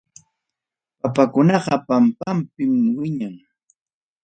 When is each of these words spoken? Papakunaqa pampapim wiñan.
Papakunaqa 1.01 1.75
pampapim 1.87 2.73
wiñan. 2.99 3.35